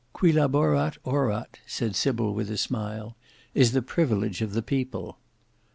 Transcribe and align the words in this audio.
"Qui 0.13 0.31
laborat, 0.33 0.97
orat," 1.05 1.59
said 1.67 1.95
Sybil 1.95 2.33
with 2.33 2.49
a 2.49 2.57
smile, 2.57 3.15
"is 3.53 3.73
the 3.73 3.83
privilege 3.83 4.41
of 4.41 4.53
the 4.53 4.63
people." 4.63 5.19